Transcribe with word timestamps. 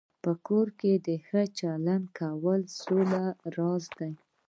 په 0.23 0.31
کور 0.47 0.67
کې 0.79 1.13
ښه 1.27 1.41
چلند 1.59 2.05
کول 2.19 2.59
د 2.67 2.71
سولې 2.81 3.23
راز 3.55 3.83
دی. 3.97 4.11